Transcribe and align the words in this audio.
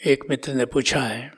एक 0.00 0.24
मित्र 0.30 0.52
ने 0.54 0.64
पूछा 0.66 1.00
है, 1.00 1.32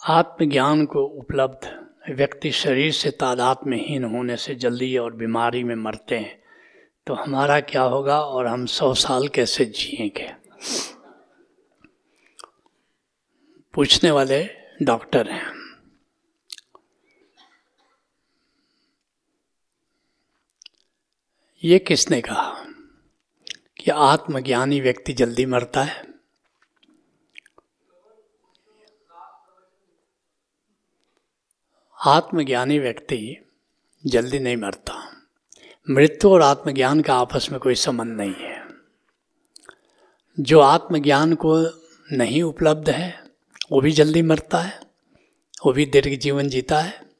आत्मज्ञान 0.00 0.84
को 0.86 1.04
उपलब्ध 1.04 1.68
व्यक्ति 2.10 2.50
शरीर 2.50 2.92
से 2.92 3.10
तादाद 3.10 3.60
में 3.66 3.76
हीन 3.86 4.04
होने 4.04 4.36
से 4.36 4.54
जल्दी 4.54 4.96
और 4.96 5.12
बीमारी 5.12 5.64
में 5.64 5.74
मरते 5.74 6.18
हैं 6.18 6.42
तो 7.06 7.14
हमारा 7.14 7.60
क्या 7.60 7.82
होगा 7.82 8.20
और 8.20 8.46
हम 8.46 8.66
सौ 8.66 8.92
साल 8.94 9.28
कैसे 9.28 9.64
जिएँगे? 9.64 10.32
पूछने 13.74 14.10
वाले 14.10 14.42
डॉक्टर 14.82 15.30
हैं, 15.30 15.52
ये 21.62 21.78
किसने 21.78 22.20
कहा? 22.20 22.65
कि 23.86 23.92
आत्मज्ञानी 23.92 24.80
व्यक्ति 24.80 25.12
जल्दी 25.12 25.46
मरता 25.46 25.82
है। 25.82 26.04
आत्मज्ञानी 32.06 32.78
व्यक्ति 32.78 33.50
जल्दी 34.06 34.38
नहीं 34.38 34.56
मरता। 34.56 35.22
मृत्यु 35.90 36.30
और 36.30 36.42
आत्मज्ञान 36.42 37.00
का 37.00 37.14
आपस 37.14 37.48
में 37.50 37.60
कोई 37.60 37.74
संबंध 37.74 38.20
नहीं 38.20 38.34
है। 38.34 38.68
जो 40.40 40.60
आत्मज्ञान 40.60 41.34
को 41.34 41.66
नहीं 42.12 42.42
उपलब्ध 42.42 42.90
है, 42.90 43.30
वो 43.72 43.80
भी 43.80 43.92
जल्दी 43.92 44.22
मरता 44.22 44.58
है, 44.58 44.80
वो 45.66 45.72
भी 45.72 45.86
दीर्घ 45.86 46.18
जीवन 46.18 46.48
जीता 46.48 46.78
है। 46.78 47.10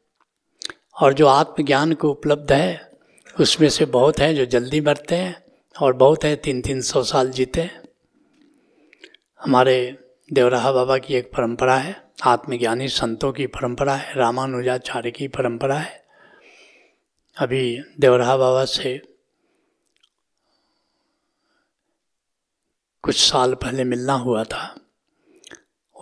और 1.03 1.13
जो 1.13 1.27
आत्मज्ञान 1.27 1.93
को 1.93 2.11
उपलब्ध 2.11 2.53
है, 2.53 2.99
उसमें 3.41 3.69
से 3.69 3.85
बहुत 3.85 4.19
हैं 4.19 4.37
जो 4.37 4.45
जल्दी 4.45 4.81
मरते 4.81 5.15
हैं। 5.15 5.46
और 5.81 5.93
बहुत 5.93 6.25
हैं 6.25 6.37
तीन 6.37 6.63
तीन 6.63 6.81
सौ 6.81 7.03
साल 7.03 7.31
जीते 7.31 7.71
हमारे 9.41 9.99
देवराहा 10.33 10.73
बाबा 10.73 10.99
की 10.99 11.15
एक 11.15 11.27
परंपरा 11.27 11.77
है, 11.77 12.11
आत्मज्ञानी 12.25 12.89
संतों 12.89 13.33
की 13.33 13.47
परंपरा 13.47 13.95
है, 13.95 14.15
रामानुजाचार्य 14.15 15.11
की 15.11 15.29
परंपरा 15.29 15.79
है। 15.79 16.07
अभी 17.37 17.83
देवराहा 18.01 18.37
बाबा 18.37 18.65
से 18.65 19.03
कुछ 23.03 23.17
साल 23.17 23.55
पहले 23.55 23.85
मिलना 23.85 24.13
हुआ 24.13 24.45
था। 24.45 24.81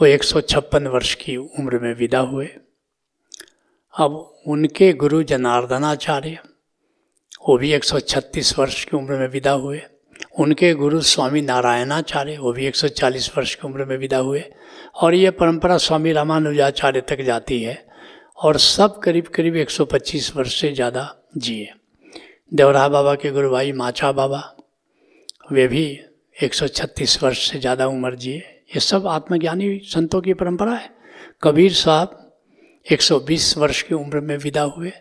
वो 0.00 0.06
एक 0.06 0.24
सौ 0.24 0.40
छप्पन 0.40 0.86
वर्ष 0.86 1.14
की 1.14 1.36
उम्र 1.36 1.78
में 1.78 1.94
विदा 1.94 2.20
हुए। 2.20 2.46
अब 3.98 4.40
उनके 4.46 4.92
गुरु 4.92 5.22
जनार्दनाचार्य 5.22 6.38
वो 7.44 7.56
भी 7.58 7.72
136 7.72 8.58
वर्ष 8.58 8.84
की 8.84 8.96
उम्र 8.96 9.18
में 9.18 9.28
विदा 9.28 9.52
हुए। 9.52 9.80
उनके 10.38 10.72
गुरु 10.74 11.00
स्वामी 11.00 11.40
नारायणाचार्य, 11.40 12.36
वो 12.36 12.52
भी 12.52 12.66
140 12.66 13.30
वर्ष 13.36 13.54
की 13.54 13.66
उम्र 13.68 13.84
में 13.84 13.96
विदा 13.98 14.18
हुए। 14.18 14.44
और 14.94 15.14
ये 15.14 15.30
परंपरा 15.30 15.76
स्वामी 15.76 16.12
रामानुजाचार्य 16.12 17.00
तक 17.00 17.20
जाती 17.20 17.62
है 17.62 17.86
और 18.38 18.58
सब 18.58 18.98
करीब 18.98 19.26
करीब 19.26 19.56
125 19.56 20.34
वर्ष 20.36 20.60
से 20.60 20.72
ज़्यादा 20.72 21.14
जिए। 21.36 21.68
देवरा 22.52 22.88
बाबा 22.88 23.14
के 23.14 23.30
गुरु 23.30 23.50
भाई 23.50 23.72
माचा 23.72 24.10
बाबा, 24.12 24.42
वे 25.52 25.66
भी 25.68 26.00
136 26.36 27.22
वर्ष 27.22 27.50
से 27.50 27.58
ज़्यादा 27.58 27.86
उम्र 27.86 28.14
जिए। 28.14 28.38
ये 28.74 28.80
सब 28.80 29.06
आत्मज्ञानी 29.06 29.78
संतों 29.84 30.20
की 30.20 30.34
परंपरा 30.34 30.72
है। 30.72 30.90
कबीर 31.42 31.72
साहब 31.72 32.34
120 32.86 33.56
वर्ष 33.58 33.82
की 33.82 33.94
उम्र 33.94 34.20
में 34.20 34.36
विदा 34.36 34.62
हुए। 34.62 34.92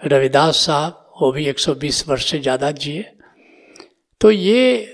रविदास 0.00 0.56
साहब 0.56 1.00
वो 1.16 1.30
भी 1.32 1.46
120 1.46 2.06
वर्ष 2.08 2.30
से 2.30 2.38
ज़्यादा 2.38 2.70
जिए। 2.72 3.04
तो 4.20 4.30
ये 4.30 4.90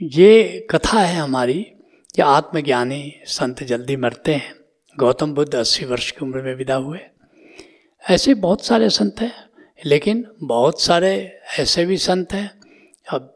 ये 0.00 0.66
कथा 0.70 1.00
है 1.00 1.16
हमारी 1.16 1.62
कि 2.14 2.22
आत्मज्ञानी 2.22 3.14
संत 3.26 3.62
जल्दी 3.62 3.96
मरते 3.96 4.34
हैं। 4.34 4.54
गौतम 4.96 5.34
बुद्ध 5.34 5.54
80 5.54 5.84
वर्ष 5.84 6.10
की 6.10 6.24
उम्र 6.24 6.42
में 6.42 6.54
विदा 6.54 6.74
हुए। 6.76 6.98
ऐसे 8.04 8.34
बहुत 8.36 8.64
सारे 8.64 8.88
संत 8.90 9.20
हैं, 9.20 9.32
लेकिन 9.78 10.24
बहुत 10.42 10.80
सारे 10.80 11.14
ऐसे 11.58 11.84
भी 11.86 11.96
संत 11.98 12.32
हैं। 12.32 12.50
अब 13.06 13.32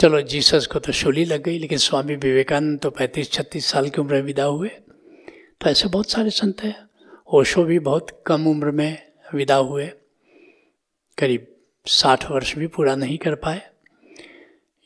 चलो 0.00 0.20
जीसस 0.22 0.66
को 0.66 0.78
तो 0.78 0.92
शोली 0.92 1.24
लग 1.24 1.42
गई, 1.42 1.58
लेकिन 1.58 1.78
स्वामी 1.78 2.16
विवेकानंद 2.16 2.78
तो 2.80 2.90
पैंतीस, 2.90 3.32
छत्तीस 3.32 3.66
साल 3.66 3.88
की 3.88 4.00
उम्र 4.00 4.14
में 4.14 4.22
विदा 4.22 4.44
हुए। 4.44 4.68
तो 4.68 5.70
ऐसे 5.70 5.88
बहुत 5.88 6.10
सारे 6.10 6.30
संत 6.30 6.62
हैं, 6.62 6.76
ओशो 7.28 7.64
भी 7.64 7.78
बहुत 7.80 8.22
कम 8.26 8.46
उम्र 8.48 8.70
में 8.70 8.98
विदा 9.34 9.56
हुए। 9.56 9.90
करीब 11.18 11.46
साठ 11.86 12.30
वर्ष 12.30 12.54
भी 12.56 12.66
पूरा 12.66 12.94
नहीं 12.94 13.18
कर 13.18 13.34
पाए। 13.34 13.70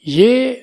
ये 0.07 0.63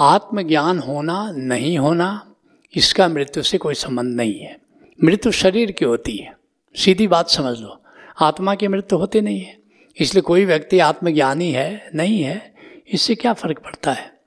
आत्मज्ञान 0.00 0.78
होना 0.78 1.30
नहीं 1.30 1.78
होना, 1.78 2.34
इसका 2.76 3.08
मृत्यु 3.08 3.42
से 3.42 3.58
कोई 3.58 3.74
संबंध 3.74 4.16
नहीं 4.16 4.40
है। 4.40 4.60
मृत्यु 5.04 5.32
शरीर 5.32 5.72
की 5.72 5.84
होती 5.84 6.16
है। 6.16 6.36
सीधी 6.76 7.06
बात 7.06 7.28
समझ 7.28 7.58
लो, 7.58 7.82
आत्मा 8.20 8.54
की 8.54 8.68
मृत्यु 8.68 8.98
होती 8.98 9.20
नहीं 9.20 9.40
है। 9.40 9.58
इसलिए 9.96 10.22
कोई 10.22 10.44
व्यक्ति 10.44 10.78
आत्मज्ञानी 10.78 11.52
है, 11.52 11.90
नहीं 11.94 12.22
है, 12.22 12.54
इससे 12.88 13.14
क्या 13.14 13.32
फ़र्क 13.32 13.58
पड़ता 13.58 13.92
है? 13.92 14.20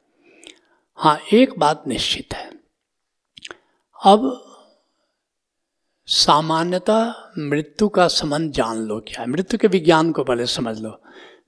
हाँ 0.96 1.20
एक 1.34 1.60
बात 1.60 1.84
निश्चित 1.88 2.34
है। 2.34 2.52
अब 4.06 4.43
सामान्यतः 6.08 7.14
मृत्यु 7.40 7.88
का 7.90 8.08
संबंध 8.08 8.52
जान 8.52 8.78
लो 8.78 9.00
क्या? 9.00 9.26
मृत्यु 9.26 9.58
के 9.58 9.68
विज्ञान 9.68 10.12
को 10.12 10.24
पहले 10.24 10.46
समझ 10.46 10.80
लो। 10.82 11.02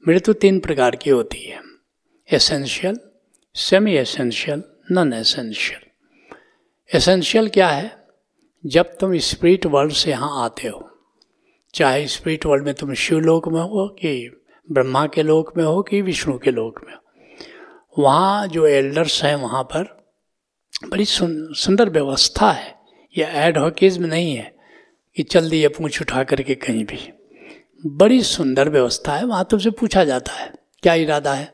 मृत्यु 0.08 0.34
तीन 0.34 0.60
प्रकार 0.60 0.96
की 0.96 1.10
होती 1.10 1.44
है। 1.44 1.60
Essential 2.30 3.00
semi 3.56 3.94
essential 3.94 4.64
non 4.92 5.14
essential 5.14 5.82
essential 6.90 7.50
क्या 7.50 7.68
है? 7.68 8.08
जब 8.66 8.98
तुम 8.98 9.18
स्पिरिट 9.18 9.66
वर्ल्ड 9.66 9.94
से 9.94 10.12
यहाँ 10.12 10.44
आते 10.44 10.68
हो, 10.68 10.90
चाहे 11.74 12.08
स्पिरिट 12.08 12.46
वर्ल्ड 12.46 12.66
में 12.66 12.74
तुम 12.74 12.94
शिवलोक 12.94 13.48
में 13.48 13.62
हो 13.62 13.88
कि 13.88 14.42
ब्रह्मा 14.72 15.06
के 15.08 15.24
लोक 15.24 15.58
में 15.58 15.64
हो 15.64 15.82
कि 15.82 16.02
विष्णु 16.02 16.38
के 16.38 16.52
लोक 16.52 16.82
में 16.88 16.94
हो, 16.94 18.04
वहाँ 18.04 18.48
जो 18.48 18.66
एल्डर्स 18.68 19.24
हैं 19.24 19.36
वहाँ 19.36 19.64
पर 19.64 20.08
बड़ी 20.90 21.06
सुंदर 21.06 21.90
व्यवस्था 21.90 22.52
है। 22.52 22.75
ये 23.18 23.26
एड 23.26 23.58
नहीं 24.00 24.36
है 24.36 24.56
कि 25.16 25.24
चल 25.24 25.50
दिए 25.50 25.68
पूछ 25.68 26.02
उठा 26.02 26.24
करके 26.24 26.56
कहीं 26.56 26.86
भी। 26.86 27.14
बड़ी 27.86 28.24
सुंदर 28.24 28.70
व्यवस्था 28.70 29.16
है, 29.16 29.26
वहाँ 29.26 29.48
तुमसे 29.52 29.70
पूछा 29.70 30.04
जाता 30.04 30.34
है, 30.34 30.54
क्या 30.84 30.94
इरादा 30.94 31.34
है? 31.34 31.54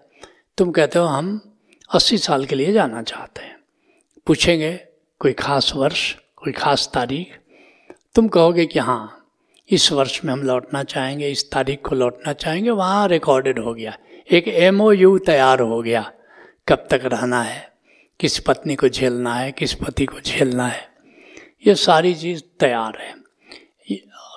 तुम 0.57 0.71
कहते 0.71 0.99
हो, 0.99 1.05
हम 1.05 1.57
अस्सी 1.93 2.17
साल 2.17 2.45
के 2.45 2.55
लिए 2.55 2.71
जाना 2.71 3.03
चाहते 3.03 3.41
हैं। 3.41 3.57
पूछेंगे, 4.27 4.79
कोई 5.19 5.33
खास 5.33 5.73
वर्ष, 5.75 6.15
कोई 6.35 6.53
खास 6.53 6.91
तारीख? 6.93 7.37
तुम 8.15 8.27
कहोगे 8.27 8.65
कि 8.65 8.79
हाँ 8.79 9.17
इस 9.69 9.91
वर्ष 9.91 10.25
में 10.25 10.33
हम 10.33 10.43
लौटना 10.43 10.83
चाहेंगे, 10.83 11.29
इस 11.29 11.51
तारीख 11.51 11.81
को 11.81 11.95
लौटना 11.95 12.33
चाहेंगे। 12.33 12.69
वहाँ 12.69 13.07
रिकॉर्डेड 13.07 13.59
हो 13.59 13.73
गया। 13.73 13.97
एक 14.31 14.47
एमओयू 14.47 15.17
तैयार 15.17 15.59
हो 15.59 15.81
गया। 15.81 16.11
कब 16.67 16.87
तक 16.89 17.01
रहना 17.05 17.41
है? 17.41 17.71
किस 18.19 18.39
पत्नी 18.39 18.75
को 18.75 18.89
झेलना 18.89 19.35
है? 19.35 19.51
किस 19.51 19.73
पति 19.73 20.05
को 20.05 20.19
झेलना 20.19 20.67
है? 20.67 20.90
ये 21.67 21.75
सारी 21.75 22.15
चीज़ 22.15 22.41
तैयार 22.59 22.97
है। 23.01 23.21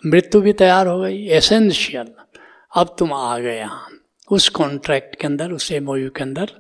मृत्यु 0.07 0.41
भी 0.41 0.53
तैयार 0.53 0.87
हो 0.87 1.01
गई 1.01 1.27
एसेंशियल 1.27 2.09
अब 2.77 2.97
तुम 2.99 3.13
आ 3.13 3.39
गए 3.39 3.57
यहाँ। 3.57 3.89
उस 4.31 4.49
कॉन्ट्रैक्ट 4.49 5.17
के 5.17 5.27
अंदर, 5.27 5.53
उस 5.53 5.73
एमओयू 5.73 6.11
के 6.11 6.23
अंदर, 6.23 6.53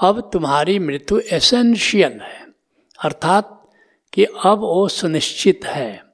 अब 0.00 0.30
तुम्हारी 0.32 0.78
मृत्यु 0.78 1.20
एसेंशियल 1.32 2.12
है। 2.12 2.46
अर्थात 3.04 3.70
कि 4.12 4.24
अब 4.24 4.58
वो 4.58 4.88
सुनिश्चित 4.88 5.60
है। 5.64 6.04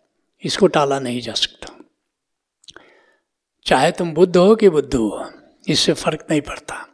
इसको 0.44 0.66
टाला 0.66 1.00
नहीं 1.00 1.20
जा 1.20 1.32
सकता। 1.32 1.84
चाहे 3.66 3.90
तुम 3.90 4.12
बुद्ध 4.12 4.36
हो 4.36 4.54
कि 4.54 4.68
बुद्ध 4.68 4.94
हो, 4.94 5.30
इससे 5.68 5.92
फ़र्क 5.92 6.26
नहीं 6.30 6.40
पड़ता। 6.40 6.88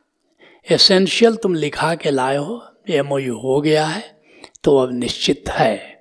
एसेंशियल 0.71 1.37
तुम 1.37 1.55
लिखा 1.55 1.95
के 1.95 2.11
लाए 2.11 2.37
हो 2.37 2.69
एमओयू 2.91 3.39
हो 3.39 3.61
गया 3.61 3.87
है 3.87 4.23
तो 4.65 4.79
अब 4.79 4.93
निश्चित 4.93 5.45
है। 5.49 6.00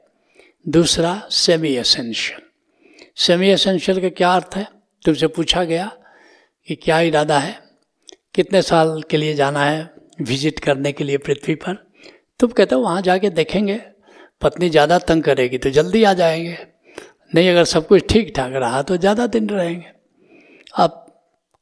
दूसरा 0.65 1.11
सेमी 1.31 1.69
एसेंशियल 1.69 2.41
सेमी 3.17 3.47
एसेंशियल 3.50 4.01
का 4.01 4.09
क्या 4.09 4.31
अर्थ 4.31 4.56
है? 4.56 4.65
तुमसे 5.03 5.27
पूछा 5.27 5.63
गया 5.63 5.85
कि 6.67 6.75
क्या 6.75 7.00
इरादा 7.00 7.38
है? 7.39 7.57
कितने 8.35 8.61
साल 8.61 9.01
के 9.01 9.17
लिए 9.17 9.33
जाना 9.35 9.63
है? 9.65 9.89
विज़िट 10.21 10.59
करने 10.59 10.91
के 10.91 11.03
लिए 11.03 11.17
पृथ्वी 11.17 11.56
पर? 11.56 11.75
तुम 12.39 12.50
कहते 12.50 12.75
हो, 12.75 12.81
वहाँ 12.81 13.01
जाके 13.01 13.29
देखेंगे। 13.29 13.81
पत्नी 14.41 14.69
ज़्यादा 14.69 15.00
तंग 15.00 15.23
करेगी 15.23 15.57
तो 15.57 15.69
जल्दी 15.69 16.03
आ 16.03 16.13
जाएँगे। 16.13 16.57
नहीं, 17.35 17.50
अगर 17.50 17.63
सब 17.65 17.88
कुछ 17.88 18.07
ठीक 18.09 18.33
ठाक 18.35 18.53
रहा 18.53 18.81
तो 18.81 18.97
ज़्यादा 18.97 19.27
दिन 19.27 19.50
रहेंगे। 19.50 19.91
अब 20.73 21.06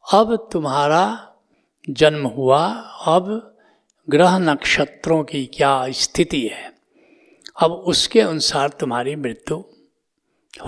अब 0.06 0.50
तुम्हारा 0.52 1.04
जन्म 1.90 2.28
हुआ। 2.28 2.66
अब 3.08 3.56
ग्रह 4.08 4.38
नक्षत्रों 4.40 5.24
की 5.24 5.46
क्या 5.46 5.86
स्थिति 5.92 6.48
है? 6.48 6.77
अब 7.62 7.72
उसके 7.72 8.22
अनुसार 8.22 8.70
तुम्हारी 8.70 9.16
मृत्यु 9.16 9.58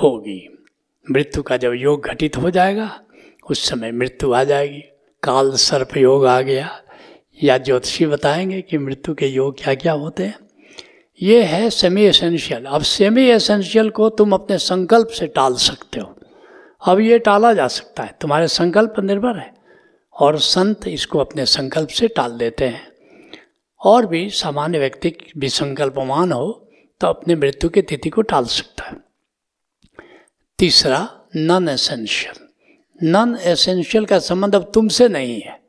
होगी। 0.03 0.63
मृत्यु 1.11 1.43
का 1.43 1.57
जब 1.57 1.73
योग 1.73 2.05
घटित 2.05 2.37
हो 2.37 2.49
जाएगा, 2.49 3.01
उस 3.49 3.69
समय 3.69 3.91
मृत्यु 3.91 4.33
आ 4.33 4.43
जाएगी। 4.43 4.83
काल 5.23 5.51
सर्प 5.51 5.97
योग 5.97 6.25
आ 6.25 6.41
गया। 6.41 6.81
या 7.43 7.57
ज्योतिषी 7.57 8.05
बताएँगे 8.05 8.61
कि 8.61 8.77
मृत्यु 8.77 9.15
के 9.15 9.27
योग 9.27 9.63
क्या 9.63 9.75
क्या 9.75 9.93
होते 9.93 10.23
हैं। 10.23 10.39
ये 11.21 11.43
है 11.43 11.69
सेमी 11.69 12.01
एसेंशियल 12.01 12.65
अब 12.65 12.81
सेमी 12.81 13.25
एसेंशियल 13.25 13.89
को 13.89 14.09
तुम 14.09 14.33
अपने 14.33 14.57
संकल्प 14.57 15.07
से 15.07 15.27
टाल 15.27 15.53
सकते 15.53 15.99
हो। 15.99 16.19
अब 16.85 16.99
ये 16.99 17.19
टाला 17.19 17.53
जा 17.53 17.67
सकता 17.67 18.03
है। 18.03 18.17
तुम्हारे 18.21 18.47
संकल्प 18.47 18.93
पर 18.97 19.03
निर्भर 19.03 19.37
है 19.37 19.53
और 20.13 20.37
संत 20.37 20.87
इसको 20.87 21.19
अपने 21.19 21.45
संकल्प 21.45 21.89
से 21.89 22.07
टाल 22.07 22.31
देते 22.31 22.65
हैं। 22.65 22.87
और 23.79 24.05
भी 24.05 24.29
सामान्य 24.29 24.79
व्यक्ति 24.79 25.15
भी 25.37 25.49
संकल्पमान 25.49 26.31
हो 26.31 26.68
तो 26.99 27.07
अपने 27.07 27.35
मृत्यु 27.35 27.69
की 27.69 27.81
तिथि 27.81 28.09
को 28.09 28.21
टाल 28.21 28.45
सकता 28.45 28.85
है। 28.85 28.97
तीसरा 30.59 31.21
नॉन 31.35 31.69
एसेंशियल 31.69 32.47
नॉन 33.03 33.37
एसेंशियल 33.41 34.05
का 34.05 34.19
संबंध 34.19 34.55
अब 34.55 34.71
तुमसे 34.73 35.07
नहीं 35.07 35.41
है। 35.41 35.59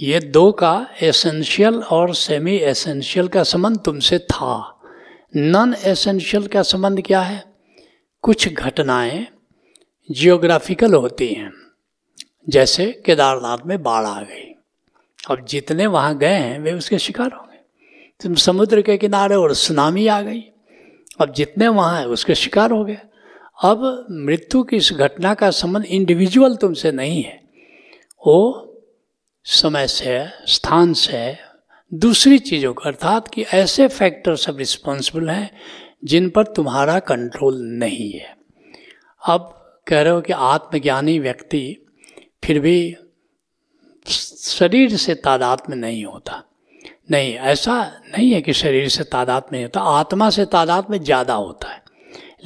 ये 0.00 0.20
दो 0.20 0.52
का 0.52 0.86
एसेंशियल 1.02 1.74
और 1.74 2.14
सेमी 2.14 2.56
एसेंशियल 2.56 3.28
का 3.28 3.42
संबंध 3.42 3.78
तुमसे 3.84 4.18
था। 4.18 4.80
नॉन 5.36 5.74
एसेंशियल 5.74 6.46
का 6.46 6.62
संबंध 6.62 7.02
क्या 7.06 7.20
है? 7.20 7.44
कुछ 8.22 8.48
घटनाएँ 8.48 9.26
जियोग्राफिकल 10.10 10.94
होती 10.94 11.26
हैं। 11.26 11.52
जैसे 12.48 13.02
केदारनाथ 13.06 13.58
में 13.66 13.82
बाढ़ 13.82 14.04
आ 14.04 14.22
गई। 14.22 14.54
अब 15.30 15.44
जितने 15.44 15.86
वहाँ 15.86 16.18
गए 16.18 16.34
हैं, 16.34 16.58
वे 16.58 16.72
उसके 16.72 16.98
शिकार 16.98 17.32
हो 17.32 17.47
तुम 18.22 18.34
समुद्र 18.34 18.82
के 18.82 18.96
किनारे 18.96 19.34
और 19.34 19.54
सुनामी 19.54 20.06
आ 20.06 20.20
गई। 20.20 20.40
अब 21.20 21.32
जितने 21.32 21.68
वहाँ 21.68 21.98
हैं, 21.98 22.06
उसके 22.06 22.34
शिकार 22.34 22.70
हो 22.70 22.84
गए। 22.84 22.98
अब 23.62 24.06
मृत्यु 24.10 24.62
की 24.62 24.76
इस 24.76 24.92
घटना 24.92 25.34
का 25.34 25.50
संबंध 25.50 25.84
इंडिविजुअल 25.84 26.56
तुमसे 26.56 26.92
नहीं 26.92 27.22
है। 27.22 27.42
वो 28.26 28.64
समय 29.44 29.86
से, 29.86 30.26
स्थान 30.46 30.92
से, 30.92 31.36
दूसरी 31.94 32.38
चीज़ों 32.38 32.74
का 32.74 32.88
अर्थात 32.88 33.28
कि 33.28 33.42
ऐसे 33.42 33.88
फैक्टर 33.88 34.36
सब 34.36 34.58
रिस्पॉन्सिबल 34.58 35.28
हैं, 35.28 35.50
जिन 36.04 36.30
पर 36.30 36.44
तुम्हारा 36.44 36.98
कंट्रोल 36.98 37.56
नहीं 37.60 38.12
है। 38.12 38.36
अब 39.26 39.54
कह 39.88 40.02
रहे 40.02 40.12
हो 40.12 40.20
कि 40.20 40.32
आत्मज्ञानी 40.32 41.18
व्यक्ति 41.18 41.86
फिर 42.44 42.60
भी 42.60 42.96
शरीर 44.44 44.96
से 44.96 45.14
तादाद 45.14 45.62
में 45.70 45.76
नहीं 45.76 46.04
होता। 46.04 46.44
नहीं, 47.08 47.34
ऐसा 47.34 47.82
नहीं 48.08 48.30
है 48.32 48.40
कि 48.42 48.52
शरीर 48.52 48.88
से 48.88 49.04
तादाद 49.04 49.44
में 49.52 49.62
होता, 49.62 49.80
आत्मा 49.80 50.30
से 50.30 50.44
तादाद 50.46 50.86
में 50.90 50.98
ज़्यादा 50.98 51.34
होता 51.34 51.68
है। 51.68 51.82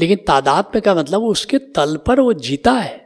लेकिन 0.00 0.18
तादाद 0.26 0.70
में 0.74 0.82
का 0.82 0.94
मतलब 0.94 1.22
उसके 1.24 1.58
तल 1.58 1.96
पर 2.06 2.20
वो 2.20 2.32
जीता 2.34 2.72
है। 2.72 3.00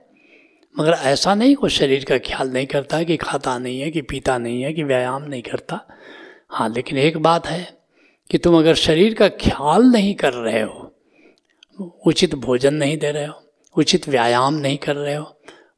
मगर 0.76 0.92
ऐसा 0.92 1.34
नहीं 1.34 1.54
वो 1.56 1.68
शरीर 1.68 2.04
का 2.04 2.18
ख्याल 2.18 2.50
नहीं 2.50 2.66
करता 2.66 3.02
कि 3.02 3.16
खाता 3.16 3.58
नहीं 3.58 3.80
है, 3.80 3.90
कि 3.90 4.02
पीता 4.02 4.36
नहीं 4.38 4.62
है, 4.62 4.72
कि 4.72 4.82
व्यायाम 4.84 5.22
नहीं 5.22 5.42
करता। 5.42 5.80
हाँ 6.50 6.68
लेकिन 6.68 6.98
एक 6.98 7.16
बात 7.18 7.46
है 7.46 7.66
कि 8.30 8.38
तुम 8.38 8.56
अगर 8.58 8.74
शरीर 8.76 9.14
का 9.14 9.28
ख्याल 9.40 9.84
नहीं 9.84 10.14
कर 10.14 10.32
रहे 10.34 10.60
हो, 10.62 10.92
उचित 12.06 12.34
भोजन 12.36 12.74
नहीं 12.74 12.96
दे 12.98 13.10
रहे 13.10 13.26
हो, 13.26 13.42
उचित 13.76 14.08
व्यायाम 14.08 14.54
नहीं 14.56 14.76
कर 14.78 14.96
रहे 14.96 15.14
हो, 15.14 15.32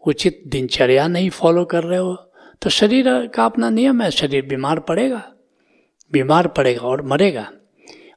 उचित 0.04 0.42
दिनचर्या 0.46 1.06
नहीं 1.08 1.30
फॉलो 1.30 1.64
कर 1.64 1.84
रहे 1.84 1.98
हो 1.98 2.14
तो 2.62 2.70
शरीर 2.70 3.06
का 3.34 3.44
अपना 3.44 3.70
नियम 3.70 4.00
है, 4.02 4.10
शरीर 4.10 4.46
बीमार 4.46 4.78
पड़ेगा। 4.80 5.22
बीमार 6.12 6.48
पड़ेगा 6.48 6.80
और 6.80 7.02
मरेगा। 7.02 7.52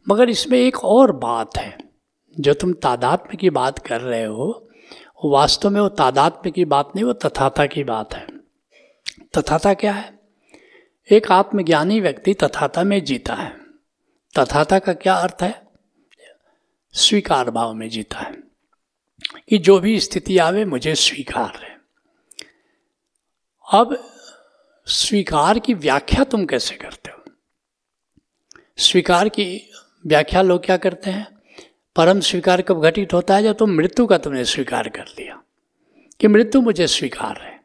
मगर 0.10 0.30
इसमें 0.30 0.60
एक 0.60 0.84
और 0.84 1.12
बात 1.12 1.58
है, 1.58 1.78
जो 2.40 2.54
तुम 2.54 2.74
तादात्म्य 2.74 3.38
की 3.38 3.50
बात 3.50 3.80
कर 3.88 4.02
रहे 4.02 4.26
हो 4.26 4.68
वास्तव 5.26 5.70
में 5.70 5.82
वो 5.82 5.90
तादात्म्य 5.90 6.52
की 6.52 6.66
बात 6.66 6.92
नहीं, 6.96 7.06
वो 7.06 7.14
तथाता 7.14 7.66
की 7.66 7.84
बात 7.84 8.14
है। 8.14 8.28
तथाता 9.38 9.74
क्या 9.74 9.94
है? 9.94 10.20
एक 11.12 11.32
आत्मज्ञानी 11.32 12.00
व्यक्ति 12.00 12.34
तथाता 12.34 12.84
में 12.84 13.04
जीता 13.04 13.34
है। 13.34 13.58
तथाता 14.40 14.80
का 14.80 14.94
क्या 14.94 15.14
अर्थ 15.14 15.38
है? 15.42 15.68
स्वीकार 16.94 17.52
भाव 17.52 17.74
में 17.74 17.90
जीता 17.90 18.20
है। 18.20 18.38
कि 19.50 19.58
जो 19.58 19.80
भी 19.80 20.00
स्थिति 20.00 20.38
आवे, 20.38 20.66
मुझे 20.66 20.96
स्वीकार 20.96 21.60
है। 21.64 21.82
अब 23.74 24.12
स्वीकार 24.86 25.60
की 25.60 25.74
व्याख्या 25.74 26.24
तुम 26.24 26.46
कैसे 26.46 26.76
करते 26.76 27.12
हो? 27.12 27.21
स्वीकार 28.78 29.30
की 29.30 29.46
व्याख्या 30.08 30.42
लोग 30.42 30.66
क्या 30.66 30.78
करते 30.78 31.10
हैं? 31.10 31.28
परम 31.96 32.20
स्वीकार 32.20 32.62
कब 32.62 32.82
घटित 32.82 33.14
होता 33.14 33.36
है 33.36 33.44
जब 33.44 33.56
तुम 33.58 33.72
मृत्यु 33.72 34.06
का 34.06 34.18
तुमने 34.18 34.44
स्वीकार 34.46 34.88
कर 34.90 35.06
लिया, 35.10 35.42
कि 36.20 36.28
मृत्यु 36.28 36.62
मुझे 36.62 36.88
स्वीकार 36.88 37.42
है। 37.42 37.60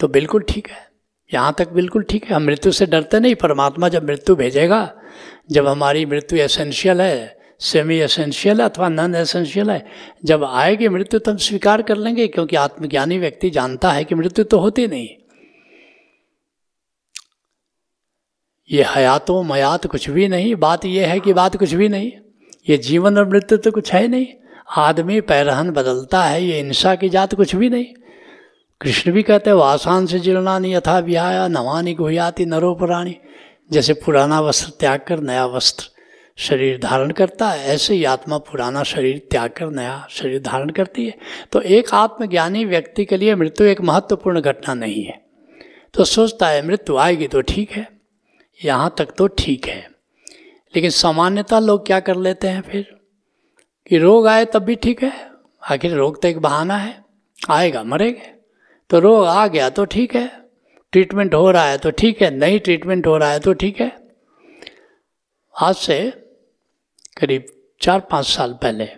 तो 0.00 0.08
बिल्कुल 0.08 0.42
ठीक 0.42 0.68
है। 0.68 0.86
यहाँ 1.30 1.54
तक 1.58 1.68
बिल्कुल 1.68 2.02
ठीक 2.02 2.24
है। 2.24 2.34
हम 2.36 2.42
मृत्यु 2.42 2.72
से 2.72 2.86
डरते 2.86 3.20
नहीं। 3.20 3.34
परमात्मा 3.34 3.88
जब 3.88 4.04
मृत्यु 4.04 4.36
भेजेगा, 4.36 4.80
जब 5.50 5.66
हमारी 5.66 6.04
मृत्यु 6.06 6.38
एसेंशियल 6.38 7.00
है 7.00 7.36
सेमी 7.60 7.96
एसेंशियल 7.96 8.60
अथवा 8.60 8.88
नॉन 8.88 9.14
एसेंशियल 9.14 9.70
है, 9.70 9.84
जब 10.24 10.44
आएगी 10.44 10.88
मृत्यु 10.88 11.20
तो 11.20 11.30
हम 11.30 11.36
स्वीकार 11.38 11.82
कर 11.82 11.96
लेंगे, 11.96 12.26
क्योंकि 12.28 12.56
आत्मज्ञानी 12.56 13.18
व्यक्ति 13.18 13.50
जानता 13.50 13.92
है 13.92 14.04
कि 14.04 14.14
मृत्यु 14.14 14.44
तो 14.44 14.58
होती 14.58 14.86
नहीं। 14.86 15.08
ये 18.72 18.84
हयातो, 18.88 19.42
मयात 19.42 19.86
कुछ 19.86 20.10
भी 20.10 20.28
नहीं, 20.28 20.54
बात 20.54 20.84
यह 20.84 21.08
है 21.08 21.20
कि 21.20 21.32
बात 21.32 21.56
कुछ 21.56 21.74
भी 21.74 21.88
नहीं। 21.88 22.12
ये 22.68 22.76
जीवन 22.76 23.18
और 23.18 23.28
मृत्यु 23.28 23.58
तो 23.58 23.70
कुछ 23.70 23.92
है 23.92 24.08
नहीं। 24.08 24.26
आदमी 24.76 25.20
पैरहन 25.20 25.70
बदलता 25.70 26.22
है, 26.22 26.44
ये 26.44 26.56
हिंसा 26.56 26.94
की 26.94 27.08
जात 27.08 27.34
कुछ 27.34 27.56
भी 27.56 27.68
नहीं। 27.68 27.84
कृष्ण 28.80 29.12
भी 29.12 29.22
कहते 29.22 29.50
हैं 29.50 29.56
वासान 29.56 30.06
से 30.06 30.18
नहीं, 30.18 30.74
यथा 30.74 30.98
विहाया 30.98 31.48
नवानी 31.48 31.94
गुहियाती 31.94 32.46
नरोपराणी 32.46 33.16
जैसे 33.72 33.92
पुराना 33.92 34.40
वस्त्र 34.40 34.70
त्याग 34.80 35.00
कर 35.08 35.20
नया 35.20 35.46
वस्त्र 35.46 35.84
शरीर 36.36 36.80
धारण 36.82 37.10
करता 37.10 37.48
है, 37.48 37.66
ऐसे 37.66 37.94
ही 37.94 38.04
आत्मा 38.04 38.38
पुराना 38.38 38.82
शरीर 38.82 39.28
त्याग 39.30 39.50
कर 39.50 39.70
नया 39.70 40.06
शरीर 40.10 40.42
धारण 40.42 40.70
करती 40.70 41.06
है। 41.06 41.14
तो 41.52 41.60
एक 41.60 41.94
आत्मज्ञानी 41.94 42.64
व्यक्ति 42.64 43.04
के 43.04 43.16
लिए 43.16 43.34
मृत्यु 43.34 43.66
एक 43.66 43.80
महत्वपूर्ण 43.80 44.40
घटना 44.40 44.74
नहीं 44.74 45.04
है। 45.04 45.20
तो 45.94 46.04
सोचता 46.04 46.48
है, 46.48 46.66
मृत्यु 46.66 46.96
आएगी 46.96 47.26
तो 47.26 47.40
ठीक 47.40 47.70
है। 47.70 47.97
यहाँ 48.64 48.94
तक 48.98 49.08
तो 49.18 49.26
ठीक 49.26 49.66
है। 49.66 49.90
लेकिन 50.76 50.90
सामान्यता 50.90 51.58
लोग 51.58 51.86
क्या 51.86 52.00
कर 52.00 52.16
लेते 52.16 52.48
हैं 52.48 52.62
फिर? 52.62 52.98
कि 53.88 53.98
रोग 53.98 54.26
आए 54.26 54.44
तब 54.44 54.58
भी 54.58 54.74
ठीक 54.74 55.02
है? 55.02 55.30
आखिर 55.62 55.92
रोग 55.92 56.22
तो 56.22 56.28
एक 56.28 56.38
बहाना 56.38 56.76
है। 56.76 57.04
आएगा, 57.50 57.82
मरेंगे। 57.84 58.34
तो 58.90 58.98
रोग 58.98 59.26
आ 59.26 59.46
गया 59.46 59.70
तो 59.70 59.84
ठीक 59.84 60.14
है। 60.14 60.48
ट्रीटमेंट 60.92 61.34
हो 61.34 61.50
रहा 61.50 61.64
है 61.64 61.78
तो 61.78 61.90
ठीक 61.90 62.22
है। 62.22 62.30
नहीं 62.30 62.60
ट्रीटमेंट 62.60 63.06
हो 63.06 63.16
रहा 63.16 63.30
है 63.30 63.40
तो 63.40 63.52
ठीक 63.52 63.80
है। 63.80 64.08
आज 65.60 65.74
से 65.74 66.10
करीब 67.20 67.46
चार 67.80 68.00
पाँच 68.00 68.26
साल 68.26 68.52
पहले 68.52 68.88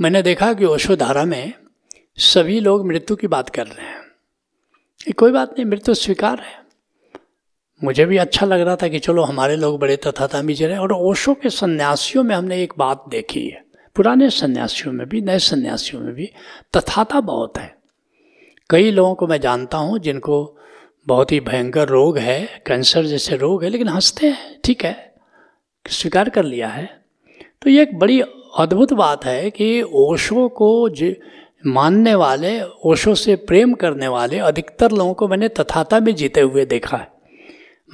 मैंने 0.00 0.22
देखा 0.22 0.52
कि 0.52 0.64
ओशोधारा 0.64 1.24
में 1.24 1.52
सभी 2.16 2.60
लोग 2.60 2.86
मृत्यु 2.86 3.16
की 3.16 3.26
बात 3.26 3.50
कर 3.50 3.66
रहे 3.66 3.86
हैं। 3.86 5.12
कोई 5.12 5.32
बात 5.32 5.52
नहीं, 5.52 5.64
मृत्यु 5.64 5.94
स्वीकार 5.94 6.40
है। 6.40 6.63
मुझे 7.84 8.04
भी 8.04 8.16
अच्छा 8.16 8.46
लग 8.46 8.60
रहा 8.60 8.76
था 8.76 8.88
कि 8.88 8.98
चलो 8.98 9.22
हमारे 9.22 9.56
लोग 9.56 9.80
बड़े 9.80 9.96
तथाता 9.96 10.42
भी 10.42 10.54
रहे 10.54 10.78
और 10.78 10.92
ओशो 10.92 11.34
के 11.34 11.50
सन्यासियों 11.50 12.24
में 12.24 12.36
हमने 12.36 12.62
एक 12.62 12.72
बात 12.78 13.04
देखी 13.08 13.48
है। 13.48 13.64
पुराने 13.94 14.30
सन्यासियों 14.30 14.94
में 14.94 15.08
भी, 15.08 15.20
नए 15.20 15.38
सन्यासियों 15.38 16.02
में 16.02 16.14
भी 16.14 16.32
तथाता 16.76 17.20
बहुत 17.20 17.58
है। 17.58 17.76
कई 18.70 18.90
लोगों 18.90 19.14
को 19.14 19.26
मैं 19.26 19.40
जानता 19.40 19.78
हूँ 19.78 19.98
जिनको 19.98 20.56
बहुत 21.06 21.32
ही 21.32 21.40
भयंकर 21.40 21.88
रोग 21.88 22.18
है, 22.18 22.62
कैंसर 22.66 23.04
जैसे 23.04 23.36
रोग 23.36 23.64
है, 23.64 23.70
लेकिन 23.70 23.88
हँसते 23.88 24.26
हैं, 24.26 24.60
ठीक 24.64 24.84
है, 24.84 25.14
स्वीकार 25.88 26.28
कर 26.28 26.44
लिया 26.44 26.68
है। 26.68 27.00
तो 27.62 27.70
ये 27.70 27.82
एक 27.82 27.98
बड़ी 27.98 28.20
अद्भुत 28.58 28.92
बात 28.92 29.24
है 29.24 29.50
कि 29.50 29.82
ओशो 29.82 30.48
को 30.48 30.88
मानने 31.66 32.14
वाले, 32.14 32.62
ओशो 32.62 33.14
से 33.14 33.36
प्रेम 33.36 33.74
करने 33.74 34.08
वाले 34.08 34.38
अधिकतर 34.38 34.90
लोगों 34.90 35.14
को 35.14 35.28
मैंने 35.28 35.48
तथाता 35.48 36.00
में 36.00 36.14
जीते 36.14 36.40
हुए 36.40 36.64
देखा 36.64 36.96
है। 36.96 37.13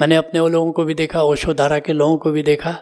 मैंने 0.00 0.16
अपने 0.16 0.40
वो 0.40 0.49
लोगों 0.49 0.73
को 0.73 0.85
भी 0.85 0.95
देखा, 0.95 1.23
ओशोधारा 1.23 1.78
के 1.78 1.92
लोगों 1.92 2.16
को 2.19 2.30
भी 2.30 2.42
देखा। 2.42 2.76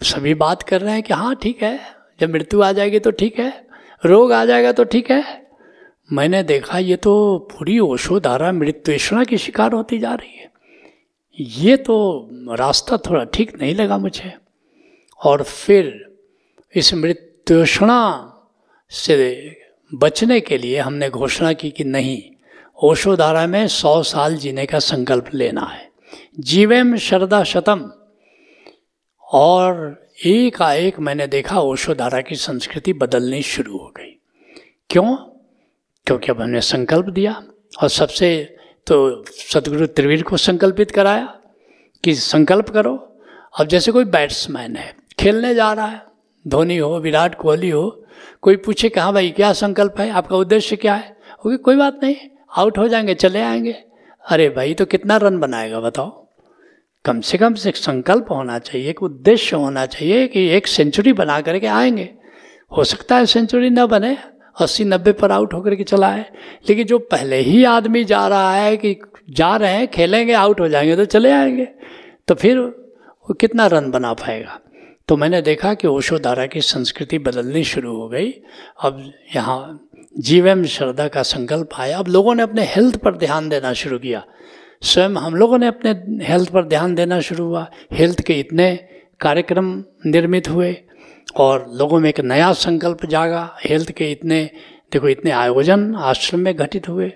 सभी 0.00 0.34
बात 0.34 0.62
कर 0.62 0.80
रहे 0.80 0.92
हैं 0.94 1.02
कि 1.02 1.12
हाँ 1.12 1.34
ठीक 1.34 1.62
है, 1.62 1.80
जब 2.20 2.30
मृत्यु 2.30 2.62
आ 2.62 2.72
जाएगी 2.72 2.98
तो 2.98 3.10
ठीक 3.10 3.38
है, 3.38 3.66
रोग 4.04 4.32
आ 4.32 4.44
जाएगा 4.44 4.72
तो 4.72 4.84
ठीक 4.84 5.10
है। 5.10 5.48
मैंने 6.12 6.42
देखा, 6.42 6.78
ये 6.78 6.96
तो 6.96 7.38
पूरी 7.52 7.78
ओशोधारा 7.78 8.52
मृत्युषणा 8.52 9.24
की 9.24 9.38
शिकार 9.38 9.72
होती 9.72 9.98
जा 9.98 10.14
रही 10.14 10.38
है। 10.38 10.50
ये 11.38 11.76
तो 11.76 12.28
रास्ता 12.50 12.96
थोड़ा 12.96 13.24
ठीक 13.24 13.60
नहीं 13.62 13.74
लगा 13.74 13.98
मुझे। 13.98 14.32
और 15.20 15.42
फिर 15.42 16.16
इस 16.74 16.94
मृत्युषणा 16.94 18.00
से 18.88 19.56
बचने 19.94 20.40
के 20.40 20.58
लिए 20.58 20.78
हमने 20.78 21.10
घोषणा 21.10 21.52
की 21.52 21.70
कि 21.70 21.84
नहीं, 21.84 22.22
ओशोधारा 22.82 23.46
में 23.46 23.66
सौ 23.68 24.02
साल 24.02 24.36
जीने 24.36 24.66
का 24.66 24.78
संकल्प 24.78 25.34
लेना 25.34 25.64
है। 25.64 25.89
जीवेम 26.40 26.96
शरदा 26.96 27.44
शतम। 27.44 27.92
और 29.22 30.02
एक 30.26 30.62
आएक 30.62 30.98
मैंने 30.98 31.26
देखा 31.26 31.60
ओशोधारा 31.60 32.20
की 32.20 32.34
संस्कृति 32.34 32.92
बदलनी 32.92 33.42
शुरू 33.42 33.78
हो 33.78 33.92
गई। 33.96 34.18
क्यों? 34.90 35.16
क्योंकि 36.06 36.32
अब 36.32 36.40
हमने 36.40 36.60
संकल्प 36.60 37.06
दिया 37.06 37.42
और 37.82 37.88
सबसे 37.88 38.56
तो 38.86 39.24
सदगुरु 39.24 39.86
त्रिवीर 39.86 40.22
को 40.22 40.36
संकल्पित 40.36 40.90
कराया 40.90 41.40
कि 42.04 42.14
संकल्प 42.14 42.68
करो। 42.68 43.22
अब 43.60 43.66
जैसे 43.66 43.92
कोई 43.92 44.04
बैट्समैन 44.04 44.76
है, 44.76 44.96
खेलने 45.18 45.54
जा 45.54 45.72
रहा 45.72 45.86
है, 45.86 46.02
धोनी 46.48 46.76
हो, 46.76 46.98
विराट 46.98 47.34
कोहली 47.34 47.70
हो, 47.70 48.04
कोई 48.42 48.56
पूछे 48.56 48.88
कि 48.88 49.00
हाँ 49.00 49.12
भाई, 49.12 49.30
क्या 49.30 49.52
संकल्प 49.52 49.94
है? 50.00 50.10
आपका 50.10 50.36
उद्देश्य 50.36 50.76
क्या 50.76 50.94
है? 50.94 51.16
ओके 51.46 51.56
कोई 51.56 51.76
बात 51.76 52.00
नहीं, 52.02 52.16
आउट 52.56 52.78
हो 52.78 52.88
जाएँगे, 52.88 53.14
चले 53.14 53.42
आएँगे। 53.42 53.72
अरे 54.30 54.48
भाई 54.48 54.74
तो 54.74 54.84
कितना 54.84 55.16
रन 55.16 55.38
बनाएगा, 55.38 55.80
बताओ। 55.80 56.19
कम 57.04 57.20
से 57.20 57.38
कम 57.38 57.54
से 57.54 57.72
संकल्प 57.76 58.26
होना 58.30 58.58
चाहिए, 58.58 58.88
एक 58.90 59.02
उद्देश्य 59.02 59.56
होना 59.56 59.84
चाहिए 59.86 60.26
कि 60.28 60.46
एक 60.48 60.66
सेंचुरी 60.66 61.12
बना 61.12 61.40
करके 61.40 61.66
आएँगे। 61.66 62.08
हो 62.76 62.84
सकता 62.84 63.16
है 63.16 63.26
सेंचुरी 63.26 63.70
ना 63.70 63.86
बने, 63.86 64.16
अस्सी 64.60 64.84
नब्बे 64.84 65.12
पर 65.12 65.32
आउट 65.32 65.54
होकर 65.54 65.74
के 65.74 65.84
चला 65.84 66.08
है 66.08 66.32
लेकिन 66.68 66.86
जो 66.86 66.98
पहले 66.98 67.36
ही 67.36 67.64
आदमी 67.64 68.04
जा 68.04 68.26
रहा 68.28 68.54
है 68.54 68.76
कि 68.76 68.96
जा 69.30 69.56
रहे 69.56 69.72
हैं, 69.72 69.88
खेलेंगे 69.88 70.32
आउट 70.32 70.60
हो 70.60 70.68
जाएँगे 70.68 70.96
तो 70.96 71.04
चले 71.04 71.30
आएँगे। 71.30 71.68
तो 72.28 72.34
फिर 72.34 72.58
वो 72.58 73.34
कितना 73.34 73.66
रन 73.66 73.90
बना 73.90 74.12
पाएगा? 74.12 74.58
तो 75.08 75.16
मैंने 75.16 75.42
देखा 75.42 75.74
कि 75.74 75.88
ओशो 75.88 76.18
धारा 76.18 76.46
की 76.46 76.60
संस्कृति 76.60 77.18
बदलनी 77.18 77.64
शुरू 77.64 77.96
हो 77.96 78.08
गई। 78.08 78.30
अब 78.82 79.12
यहाँ 79.36 79.88
जीवम 80.18 80.64
श्रद्धा 80.64 81.08
का 81.08 81.22
संकल्प 81.22 81.68
आया। 81.78 81.98
अब 81.98 82.08
लोगों 82.08 82.34
ने 82.34 82.42
अपने 82.42 82.64
हेल्थ 82.64 82.96
पर 82.96 83.16
ध्यान 83.16 83.48
देना 83.48 83.72
शुरू 83.72 83.98
किया। 83.98 84.24
स्वयं 84.82 85.10
हम 85.10 85.34
लोगों 85.34 85.58
ने 85.58 85.66
अपने 85.66 85.90
हेल्थ 86.24 86.50
पर 86.50 86.64
ध्यान 86.64 86.94
देना 86.94 87.20
शुरू 87.20 87.44
हुआ। 87.44 87.70
हेल्थ 87.92 88.20
के 88.20 88.40
इतने 88.40 88.76
कार्यक्रम 89.20 89.84
निर्मित 90.06 90.48
हुए 90.48 90.76
और 91.36 91.66
लोगों 91.74 92.00
में 92.00 92.08
एक 92.08 92.20
नया 92.20 92.52
संकल्प 92.52 93.06
जागा। 93.06 93.56
हेल्थ 93.64 93.90
के 93.90 94.12
इतने, 94.12 94.50
देखो, 94.92 95.08
इतने 95.08 95.30
आयोजन 95.30 95.94
आश्रम 95.94 96.40
में 96.40 96.56
घटित 96.56 96.88
हुए। 96.88 97.12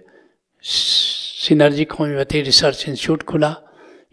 सिनर्जिक 0.62 1.92
होम्योपैथी 1.92 2.40
रिसर्च 2.40 2.84
इंस्टीट्यूट 2.88 3.22
खुला। 3.22 3.56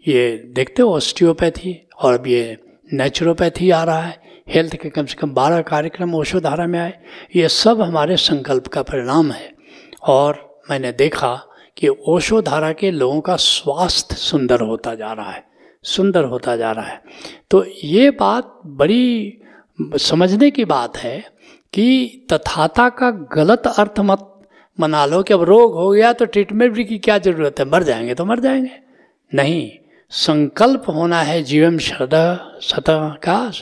ये 0.08 0.52
देखते 0.54 0.82
हो 0.82 0.96
ऑस्टियोपैथी 0.96 1.88
और 2.02 2.14
अब 2.14 2.26
ये 2.26 2.58
नेचुरोपैथी 2.92 3.70
आ 3.70 3.84
रहा 3.84 4.02
है। 4.02 4.22
हेल्थ 4.48 4.76
के 4.76 4.90
कम 4.90 5.06
से 5.06 5.14
कम 5.14 5.30
बारह 5.30 5.62
कार्यक्रम 5.62 6.14
ओशोधारा 6.14 6.66
में 6.66 6.80
आए। 6.80 6.94
ये 7.36 7.48
सब 7.48 7.82
हमारे 7.82 8.16
संकल्प 8.16 8.66
का 8.66 8.82
परिणाम 8.82 9.32
है। 9.32 9.54
और 10.02 10.60
मैंने 10.70 10.92
देखा 10.92 11.46
कि 11.76 11.88
ओशोधारा 11.88 12.72
के 12.72 12.90
लोगों 12.90 13.20
का 13.20 13.36
स्वास्थ्य 13.36 14.16
सुंदर 14.16 14.60
होता 14.60 14.94
जा 14.94 15.12
रहा 15.12 15.30
है, 15.30 15.44
सुंदर 15.84 16.24
होता 16.24 16.56
जा 16.56 16.72
रहा 16.72 16.86
है। 16.86 17.02
तो 17.50 17.64
ये 17.84 18.10
बात 18.10 18.60
बड़ी 18.66 19.38
समझने 19.78 20.50
की 20.50 20.64
बात 20.64 20.96
है 20.96 21.18
कि 21.72 22.26
तथाता 22.32 22.88
का 22.88 23.10
गलत 23.10 23.66
अर्थ 23.66 24.00
मत 24.00 24.28
मना 24.80 25.04
लो 25.06 25.22
कि 25.22 25.34
अब 25.34 25.42
रोग 25.42 25.74
हो 25.74 25.90
गया 25.90 26.12
तो 26.12 26.24
ट्रीटमेंट 26.24 26.76
की 26.88 26.98
क्या 26.98 27.18
ज़रूरत 27.18 27.58
है, 27.58 27.64
मर 27.64 27.82
जाएँगे 27.82 28.14
तो 28.14 28.24
मर 28.24 28.40
जाएँगे। 28.40 28.78
नहीं, 29.32 29.70
संकल्प 30.10 30.84
होना 30.88 31.20
है 31.22 31.42
जीवन 31.42 31.78
श्रद्धा 31.78 32.58
सतह 32.62 33.08
का 33.24 33.52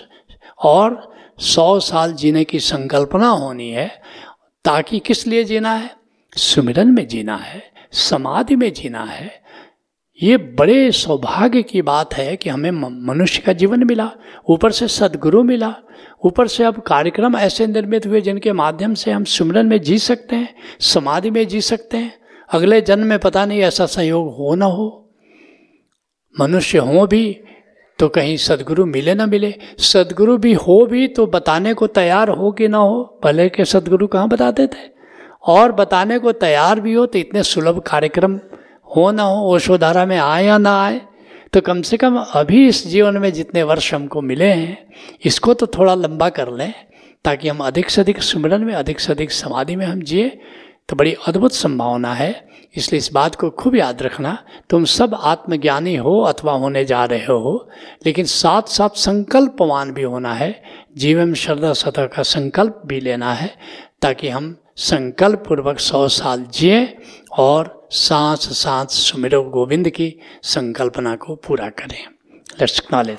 और 0.63 1.13
सौ 1.39 1.79
साल 1.81 2.13
जीने 2.13 2.45
की 2.45 2.59
संकल्पना 2.61 3.29
होनी 3.29 3.71
है 3.71 3.89
ताकि 4.65 4.99
किस 4.99 5.27
लिए 5.27 5.45
जीना 5.45 5.73
है? 5.73 5.91
सुमिरन 6.37 6.89
में 6.89 7.07
जीना 7.09 7.37
है। 7.37 7.70
समाधि 7.93 8.57
में 8.57 8.73
जीना 8.73 9.05
है, 9.05 9.31
ये 10.21 10.37
बड़े 10.37 10.91
सौभाग्य 10.93 11.63
की 11.63 11.83
बात 11.83 12.15
है 12.15 12.37
कि 12.37 12.51
हमें 12.51 12.71
मनुष्य 13.07 13.43
का 13.43 13.53
जीवन 13.53 13.85
मिला, 13.85 14.11
ऊपर 14.51 14.73
से 14.73 14.89
सदगुरु 14.89 15.43
मिला, 15.43 15.75
ऊपर 16.25 16.47
से 16.47 16.65
अब 16.65 16.81
कार्यक्रम 16.81 17.37
ऐसे 17.37 17.67
निर्मित 17.67 18.07
हुए 18.07 18.21
जिनके 18.21 18.53
माध्यम 18.53 18.95
से 18.95 19.11
हम 19.11 19.25
सुमरन 19.25 19.67
में 19.67 19.81
जी 19.81 19.99
सकते 19.99 20.37
हैं, 20.37 20.55
समाधि 20.81 21.31
में 21.31 21.47
जी 21.49 21.61
सकते 21.61 21.97
हैं, 21.97 22.13
अगले 22.51 22.81
जन्म 22.81 23.07
में 23.07 23.19
पता 23.19 23.45
नहीं 23.47 23.61
ऐसा 23.61 23.87
संयोग 23.87 24.35
हो 24.35 24.55
ना 24.55 24.67
हो। 24.67 24.97
मनुष्य 26.37 26.79
हो 26.79 27.07
भी 27.07 27.41
तो 27.99 28.09
कहीं 28.09 28.37
सदगुरु 28.37 28.85
मिले 28.87 29.15
ना 29.15 29.27
मिले, 29.27 29.55
सदगुरु 29.79 30.37
भी 30.39 30.53
हो 30.55 30.85
भी 30.87 31.09
तो 31.09 31.27
बताने 31.27 31.75
को 31.75 31.87
तैयार 31.87 32.29
हो 32.29 32.53
कि 32.53 32.69
ना 32.69 32.79
हो 32.79 33.03
पहले 33.23 33.49
के 33.49 33.65
सदगुरु 33.65 34.07
कहाँ 34.07 34.29
बताते 34.29 34.67
थे 34.67 34.89
और 35.45 35.73
बताने 35.73 36.19
को 36.19 36.33
तैयार 36.35 36.81
भी 36.81 36.95
हो 36.95 37.07
तो 37.07 37.19
इतने 37.19 37.43
सुलभ 37.43 37.79
कार्यक्रम 37.87 38.39
हो 38.97 39.11
ना 39.11 39.23
हो, 39.23 39.55
ओशोधारा 39.55 40.05
में 40.07 40.19
आए 40.19 40.45
या 40.47 40.59
ना 40.59 40.81
आए 40.83 41.01
तो 41.53 41.61
कम 41.61 41.81
से 41.83 41.97
कम 41.97 42.17
अभी 42.17 42.67
इस 42.69 42.87
जीवन 42.87 43.17
में 43.19 43.33
जितने 43.33 43.63
वर्ष 43.63 43.93
हमको 43.95 44.21
मिले 44.23 44.47
हैं, 44.47 44.77
इसको 45.25 45.55
तो 45.55 45.67
थोड़ा 45.69 45.95
लंबा 45.95 46.29
कर 46.29 46.51
लें, 46.51 46.73
ताकि 47.25 47.49
हम 47.49 47.59
अधिक 47.59 47.91
से 47.91 48.01
अधिक 48.01 48.23
सुमिरन 48.23 48.65
में, 48.65 48.75
अधिक 48.75 49.01
से 49.01 49.13
अधिक 49.13 49.33
समाधि 49.33 49.77
में 49.77 49.85
हम 49.87 50.03
जिए 50.03 50.29
तो 50.89 50.97
बड़ी 50.97 51.15
अद्भुत 51.29 51.53
संभावना 51.53 52.13
है। 52.15 52.31
इसलिए 52.77 52.99
इस 52.99 53.11
बात 53.13 53.35
को 53.35 53.51
खूब 53.51 53.77
याद 53.77 54.03
रखना, 54.03 54.37
तुम 54.71 54.85
सब 54.87 55.15
आत्मज्ञानी 55.15 55.95
हो 55.97 56.21
अथवा 56.23 56.53
होने 56.55 56.85
जा 56.85 57.05
रहे 57.05 57.25
हो, 57.25 57.69
लेकिन 58.07 58.25
साथ 58.27 58.69
साथ 58.69 58.97
संकल्पवान 58.99 59.93
भी 59.93 60.03
होना 60.05 60.35
है 60.35 60.55
जीवन 60.97 61.35
श्रद्धा 61.35 61.73
सतह 61.75 62.07
का 62.07 62.23
संकल्प 62.23 62.83
भी 62.87 63.01
लेना 63.01 63.33
है, 63.33 63.51
ताकि 64.03 64.29
हम 64.29 64.57
संकल्प 64.81 65.43
पूर्वक 65.49 65.79
सौ 65.79 66.07
साल 66.09 66.45
जिए 66.53 66.97
और 67.39 67.89
सांस 67.93 68.49
सांस 68.59 68.93
सुमिरो 68.93 69.43
गोविंद 69.51 69.89
की 69.89 70.09
संकल्पना 70.43 71.15
को 71.17 71.35
पूरा 71.47 71.69
करें। 71.79 72.05
Let's 72.61 72.83
knowledge 72.93 73.19